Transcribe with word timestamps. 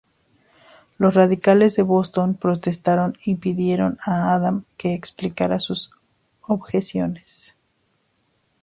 Los 0.97 1.13
radicales 1.13 1.75
de 1.75 1.83
Boston 1.83 2.33
protestaron 2.33 3.19
y 3.23 3.35
pidieron 3.35 3.99
a 4.03 4.33
Adams 4.33 4.63
que 4.75 4.95
explicara 4.95 5.59
sus 5.59 5.91
objeciones. 6.41 7.55